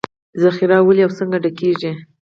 [0.41, 1.91] ذخیرې ولې او څنګه ډکېږي